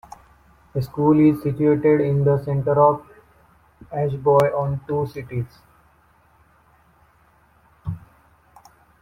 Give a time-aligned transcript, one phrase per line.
[0.73, 3.05] The school is situated in the centre of
[3.93, 5.59] Ashby on two sites.